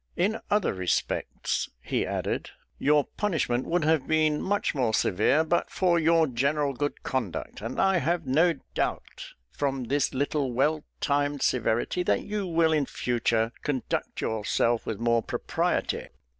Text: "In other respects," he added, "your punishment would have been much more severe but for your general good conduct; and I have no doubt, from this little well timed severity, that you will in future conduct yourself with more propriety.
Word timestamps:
"In 0.15 0.39
other 0.49 0.73
respects," 0.73 1.69
he 1.79 2.07
added, 2.07 2.49
"your 2.79 3.03
punishment 3.17 3.67
would 3.67 3.83
have 3.83 4.07
been 4.07 4.41
much 4.41 4.73
more 4.73 4.95
severe 4.95 5.43
but 5.43 5.69
for 5.69 5.99
your 5.99 6.25
general 6.25 6.73
good 6.73 7.03
conduct; 7.03 7.61
and 7.61 7.79
I 7.79 7.97
have 7.97 8.25
no 8.25 8.53
doubt, 8.73 9.33
from 9.51 9.83
this 9.83 10.11
little 10.11 10.53
well 10.53 10.83
timed 11.01 11.43
severity, 11.43 12.01
that 12.01 12.23
you 12.23 12.47
will 12.47 12.73
in 12.73 12.87
future 12.87 13.51
conduct 13.61 14.21
yourself 14.21 14.87
with 14.87 14.99
more 14.99 15.21
propriety. 15.21 16.07